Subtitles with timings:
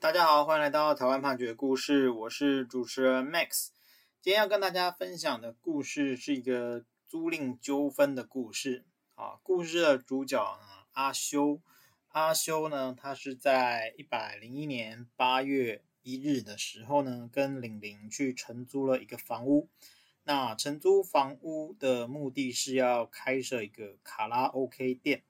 [0.00, 3.68] 大家好，欢迎来到台湾判决故事，我是主持人 Max。
[4.22, 8.86] 今天要跟大家分享的故事是一个租赁纠纷的故事。
[9.14, 11.60] 啊，故事的主角呢，阿修，
[12.08, 19.68] 阿修呢，他是在一百零一年八月一日的时候呢，跟玲玲去承租了一个房屋。
[20.24, 25.24] 那承租房屋的目的是要开设一个卡拉 OK 店，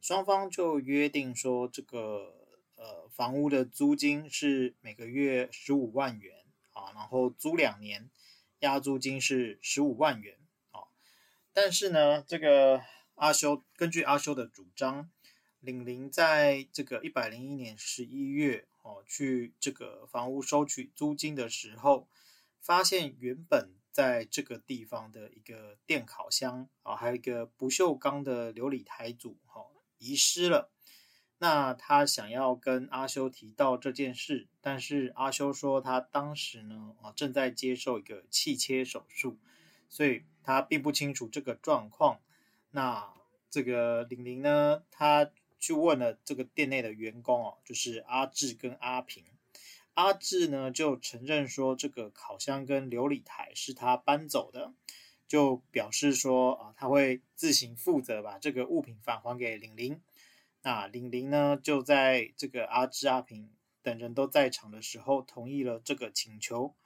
[0.00, 2.40] 双方就约定说这个。
[2.82, 8.10] 呃，房屋的租金是每个月十五万元啊，然后租两年，
[8.58, 10.36] 押租金是十五万元
[10.72, 10.90] 啊。
[11.52, 12.82] 但是呢，这个
[13.14, 15.08] 阿修根据阿修的主张，
[15.60, 22.08] 玲玲在这个一百零一年十一月哦，去这个房屋收取租金的时候，
[22.60, 29.64] 发现原本在这个地方的一个电烤箱啊，还有一个不锈钢的琉璃台组哈，
[29.98, 30.72] 遗失了。
[31.42, 39.36] 那他想要跟阿修提到这件事，但是阿修说他当时呢啊正在接受一个气切手术，
[39.88, 42.20] 所以他并不清楚这个状况。
[42.70, 43.12] 那
[43.50, 49.24] 这个玲玲呢，他去问了这个店内的员工哦，就是阿志跟阿平。
[49.94, 54.72] 阿志呢就承认说这个烤箱跟琉璃台是他搬走的，
[55.26, 60.00] 就表示说啊他会自行负责把这个物品返还给玲玲。
[60.64, 63.50] 那玲玲呢，就在这个阿志、阿平
[63.82, 66.76] 等人都在场的时候，同意了这个请求。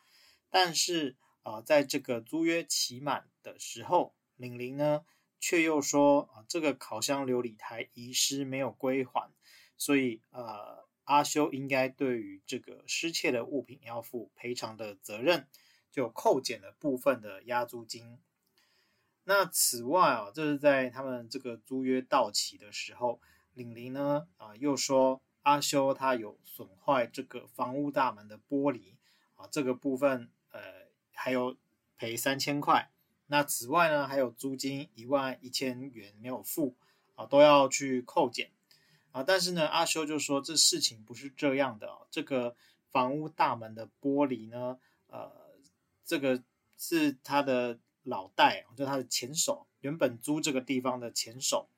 [0.48, 5.04] 但是啊、在这个租约期满的时候，玲玲呢
[5.38, 9.30] 却又说啊，这个烤箱流理台遗失没有归还，
[9.76, 15.46] 所以呃，阿修应该对于这个失窃的物品要负赔偿的责任，
[15.92, 18.18] 就扣减了部分的押租金。
[19.24, 23.20] 那此外啊，这是在他们这个租约到期的时候。
[23.56, 28.92] 玲玲呢啊，又说阿修他有损坏这个房屋大门的玻璃
[29.34, 30.60] 啊，这个部分呃
[31.14, 31.56] 还有
[31.96, 32.90] 赔三千块。
[33.28, 36.76] 那此外呢，还有租金一万一千元没有付
[37.14, 38.50] 啊，都要去扣减
[39.10, 39.22] 啊。
[39.22, 42.54] 但是呢，阿修就说这事情不是这样的，这个
[42.90, 45.32] 房屋大门的玻璃呢，呃，
[46.04, 46.42] 这个
[46.76, 51.70] 是他的老戴，就他的前手，原本租这个地方的前手。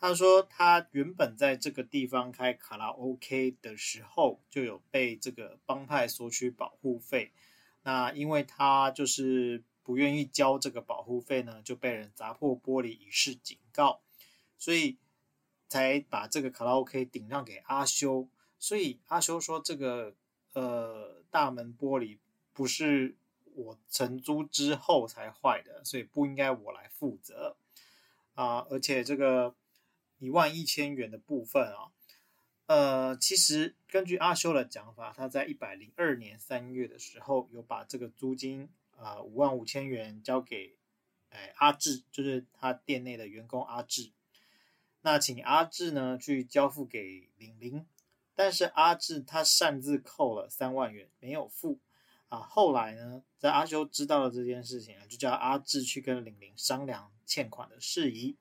[0.00, 7.32] 他说，他原本在这个地方开卡拉 OK 的时候，就有被这个帮派索取保护费。
[7.82, 14.00] 那因为他就是不愿意交这个保护费呢，就被人砸破玻璃以示警告，
[14.56, 14.98] 所以
[15.68, 18.28] 才把这个卡拉 OK 顶让给阿修。
[18.60, 20.14] 所以阿修说，这个
[20.52, 22.18] 呃大门玻璃
[22.52, 23.16] 不是
[23.54, 27.56] 我承租之后才坏的，所以不应该我来负责
[28.34, 29.56] 啊，而且这个。
[30.18, 31.92] 一万一千元的部分啊，
[32.66, 40.76] 呃，其实根据阿修的讲法，他在一百零二年三月的时候，有把这个租金啊五万五千元交给
[41.30, 44.10] 哎阿志，就是他店内的员工阿志。
[45.00, 47.86] 那请阿志呢去交付给玲玲，
[48.34, 51.78] 但是阿志他擅自扣了三万元没有付
[52.28, 52.40] 啊。
[52.40, 58.36] 后来呢，在阿修知道了这件事情，就叫阿志去跟玲玲商量欠款的事宜。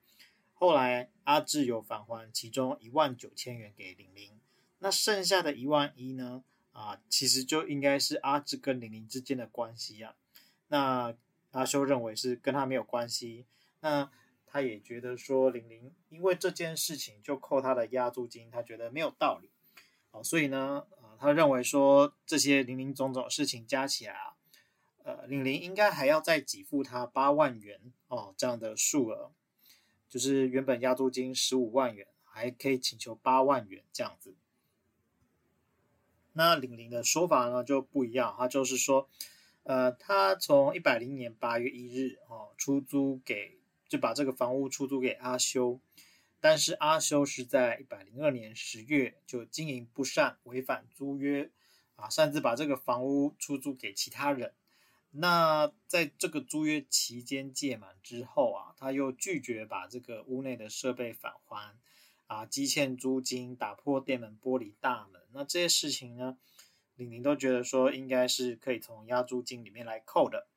[0.59, 4.39] 后来阿志有返还其中一万九千元给玲玲，
[4.79, 6.43] 那剩下的一万一呢？
[6.71, 10.15] 啊，其实就应该是阿志跟玲玲之间的关系啊。
[10.69, 11.15] 那
[11.51, 13.45] 阿修认为是跟他没有关系，
[13.81, 14.09] 那
[14.47, 19.51] 他也觉得说玲玲因为这件事情就扣他的押租金，他觉得没有道理。
[20.09, 24.33] 哦，所以呢，呃，他认为说这些林林总总事情加起来啊，
[25.03, 29.31] 呃，玲玲应该还要再给付他八万元哦，这样的数额。
[30.09, 34.35] 就是原本押租金十五万元，还可以请求八万元这样子。
[36.33, 39.09] 那玲玲的说法呢就不一样，他就是说，
[39.63, 43.57] 呃，他从一百零年八月一日哦出租给，
[43.87, 45.79] 就把这个房屋出租给阿修，
[46.39, 51.49] 但是阿修是在一百零二年十月就经营不善，违反租约
[51.95, 54.53] 啊，擅自把这个房屋出租给其他人。
[55.09, 61.75] 那在这个租约期间届满之后啊，他又拒绝把这个屋内的设备返还，
[62.27, 66.37] 啊，积欠租金，打破店门玻璃大门，那这些事情呢，
[66.95, 70.47] 李宁都觉得说应该是可以从押租金里面来扣的，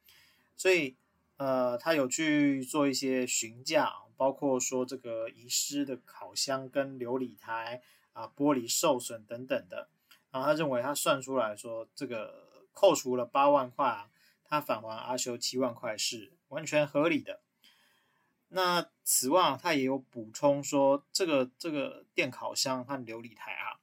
[0.56, 0.96] 所以
[1.36, 7.82] 呃，他有去做一些询价，包括说这个遗失的烤箱跟琉璃台
[8.12, 9.88] 啊，玻璃受损等等的，
[10.30, 14.10] 然后他认为他算出来说这个扣除了八万块啊。
[14.52, 17.38] 他返还阿修七万块是完全合理的。
[18.52, 23.78] 那此外，他也有补充说，这个这个电烤箱和琉璃台啊，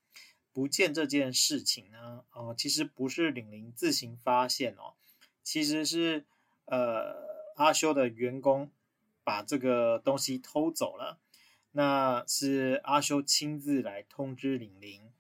[0.52, 4.96] 不见这件事情呢，哦，其实不是玲玲自行发现哦，
[5.42, 6.26] 其实是
[6.66, 8.70] 呃阿修的员工
[9.24, 11.18] 把这个东西偷走了，
[11.72, 15.14] 那是阿修亲自来通知玲玲，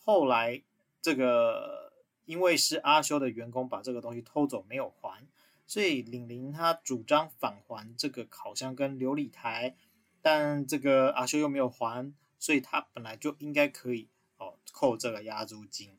[0.00, 0.62] 后来
[1.00, 1.92] 这个
[2.24, 5.24] 因为是阿修的员工把这个东西偷走没有还，
[5.66, 9.76] 所以领林他主张返还这个烤箱跟琉璃台，
[10.20, 14.08] 但这个阿修又没有还，所以他本来就应该可以
[14.38, 14.58] 哦。
[14.72, 15.96] 扣这个押租金。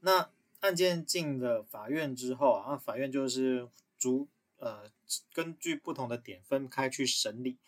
[0.00, 4.28] 那案件进了法院之后啊，那法院就是逐
[4.58, 4.90] 呃
[5.32, 7.58] 根据不同的点分开去审理。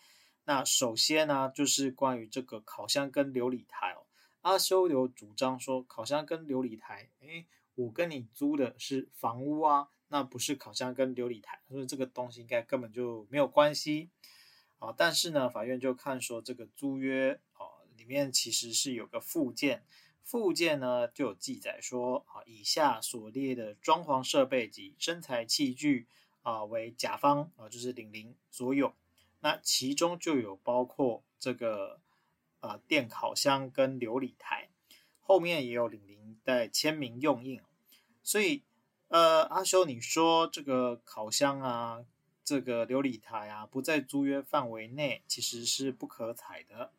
[0.43, 4.05] 那首先呢，就是关于这个烤箱跟琉璃台哦，
[4.41, 7.45] 阿修有主张说，烤箱跟琉璃台，诶，
[7.75, 14.09] 我跟你租的是房屋啊，那不是烤箱跟琉璃台，所以这个东西应该根本就没有关系
[14.79, 14.93] 啊。
[14.95, 17.75] 但是呢，法院就看说这个租约啊。
[17.97, 19.83] 里面其实是有个附件，
[20.21, 26.05] 附件呢就有记载说啊，以下所列的装潢设备及生财器具
[26.43, 28.93] 啊，为甲方啊，就是领林所有。
[29.39, 32.01] 那其中就有包括这个
[32.59, 34.69] 啊电烤箱跟琉璃台，
[35.21, 37.61] 后面也有领林在签名用印。
[38.21, 38.61] 所以
[39.07, 42.05] 呃，阿修你说这个烤箱啊，
[42.43, 46.91] 这个琉璃台啊不在租约范围内，其实是不可采的。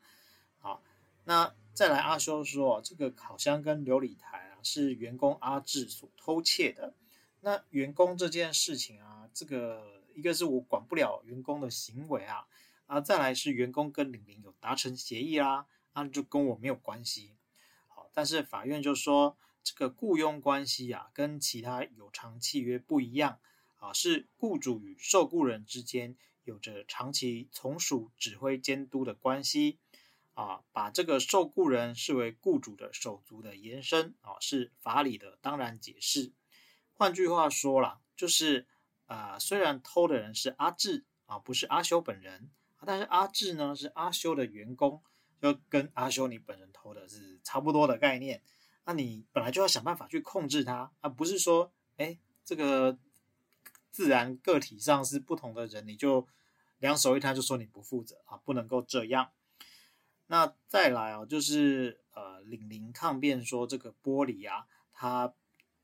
[0.61, 0.82] 好。
[1.29, 6.94] 那再来，阿修说，这个烤箱跟琉璃台啊，是员工阿志所偷窃的。
[7.41, 12.47] 那员工这件事情啊，这个一个是我管不了员工的行为啊，
[12.87, 17.35] 啊，再来是员工跟玲玲有达成协议啦，啊，就跟我没有关系。
[17.88, 19.37] 好，但是法院就说，
[19.67, 23.41] 这个雇佣关系啊，跟其他有偿契约不一样
[23.81, 29.81] 啊，是雇主与受雇人之间有着长期从属、指挥、监督的关系。
[30.35, 36.31] 啊，把这个受雇人视为雇主的手足的延伸啊，是法理的当然解释。
[36.93, 38.67] 换句话说啦，就是
[39.07, 42.51] 啊、虽然偷的人是阿志啊，不是阿修本人，
[42.85, 45.03] 但是阿志呢是阿修的员工，
[45.41, 48.43] 就跟阿修你本人偷的是差不多的概念。
[48.87, 52.97] 那你本来就要想办法去控制他，而不是说，哎，这个
[53.91, 56.29] 自然个体上是不同的人，你就
[56.79, 59.33] 两手一摊就说你不负责啊，不能够这样。
[60.29, 65.35] 那再来啊，就是呃，领林抗辩说这个玻璃啊，他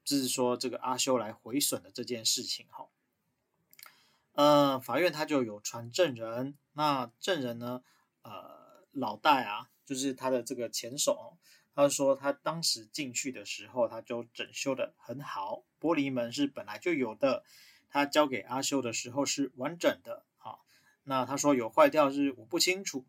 [0.04, 2.86] 就是说这个阿修来毁损的这件事情哈。
[4.34, 7.82] 呃，法院他就有传证人，那证人呢，
[8.22, 11.36] 呃，老戴啊，就是他的这个前手，
[11.74, 17.44] 他说他当时进去的时候，他就整修得很好，玻璃门是本来就有的，
[17.88, 20.58] 他交给阿修的时候是完整的啊。
[21.04, 23.04] 那他说有坏掉是我不清楚。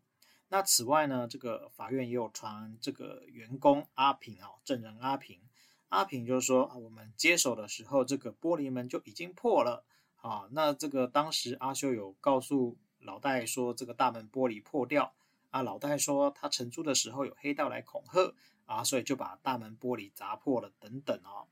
[0.48, 5.40] 那此外呢，这个法院也有传这个员工阿平啊，证人阿平，
[5.88, 9.84] 阿平就是说啊，我们接手的时候，这个玻璃门就已经破了
[10.16, 10.48] 啊。
[10.52, 15.12] 那这个当时阿修有告诉老戴说，这个大门玻璃破掉
[15.50, 18.34] 啊，老戴说他承租的时候有黑道来恐吓
[18.66, 21.46] 啊，所以就把大门玻璃砸破了等等啊。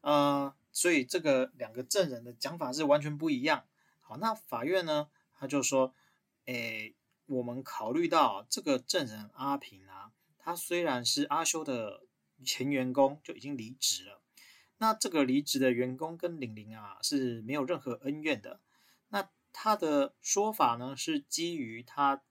[0.00, 3.64] 呃，所以这个两个证人的讲法是完全不一样。
[4.00, 5.94] 好，那法院呢，他就说，
[6.44, 6.94] 诶。
[7.30, 12.06] 我们考虑到这个证人阿平啊，他虽然是阿修的
[12.42, 14.22] 前员工，就已经离职了。
[14.78, 18.60] 那这个离职的员工跟玲玲啊是没有任何恩怨的。
[19.08, 22.22] 那他的说法呢，是基于他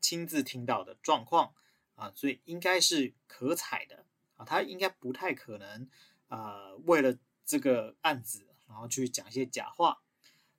[0.00, 1.52] 亲自听到的状况
[1.94, 4.04] 啊，所以应该是可采的
[4.36, 4.44] 啊。
[4.44, 5.88] 他应该不太可能
[6.28, 10.02] 啊，为了这个案子，然后去讲一些假话。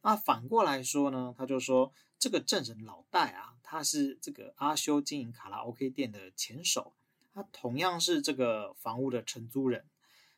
[0.01, 1.91] 那反过来说呢，他就说。
[2.17, 6.93] 这个证人老戴啊，他是这个阿修经营卡拉 OK 店的前手，
[7.33, 9.85] 他同样是这个房屋的承租人。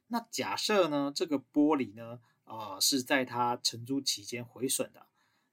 [0.08, 5.06] 那假设呢，这个玻璃呢，啊、呃，是在他承租期间毁损的，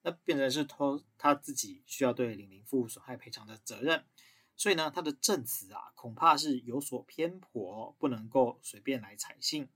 [0.02, 4.02] 那变成是偷他自己需要对玲玲负损害赔偿的责任。
[4.56, 9.68] 所以呢，他的证词啊，恐怕是有所偏颇，不能够随便来采信。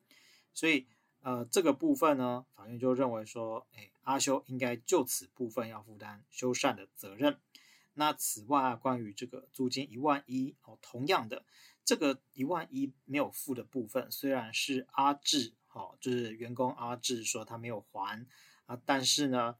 [0.53, 0.87] 所以。
[1.21, 7.41] 呃，这个部分呢，法院就认为说，哎，阿修应该就此部分要负担修缮的责任。
[7.95, 11.45] 那此外，关于这个租金一万一哦，同样的，
[11.85, 18.25] 这个一万一没有付的部分，虽然是阿志，哦，就是员工阿志说他没有还
[18.67, 19.57] 啊，但是呢，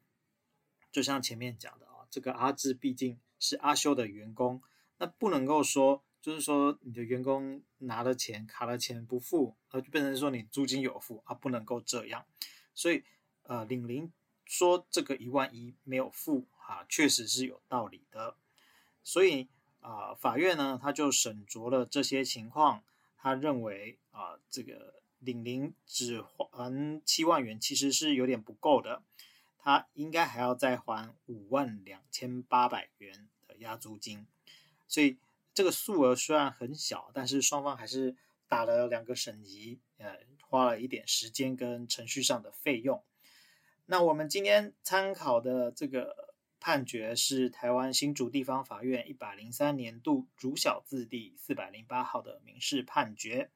[0.93, 4.63] 就像前面讲的啊，这个阿志毕竟是阿修的员工，
[4.99, 6.05] 那不能够说。
[6.21, 12.26] 就是说，你的员工拿了钱，卡了钱不付，呃，就变成说你租金有付啊，不能够这样。
[12.75, 13.05] 所以，
[13.45, 14.12] 呃，领林
[14.45, 18.37] 说这个一万一没有付啊，确实是有道理的。
[19.05, 19.49] 所以，
[19.81, 22.83] 啊、法院呢他就审酌了这些情况，
[23.17, 29.02] 他认为啊、这个领玲只还七万元其实是有点不够的，
[29.57, 34.26] 他应该还要再还五万两千八百元的押租金，
[34.88, 35.18] 所以
[35.54, 38.16] 这个数额虽然很小，但是双方还是
[38.49, 43.02] 打了两个审级，呃，花了一点时间跟程序上的费用。
[43.87, 53.50] 那我们今天参考的这个判决是台湾新竹地方法院一百零三年度主小字第四百零八号的民事判决。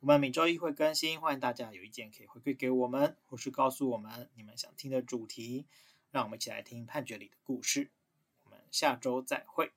[0.00, 5.66] 我们每周一会更新，欢迎大家有意见可以回馈给我们，或是告诉我们你们想听的主题，
[6.10, 7.90] 让我们一起来听判决里的故事。
[8.44, 9.72] 我们下周再会。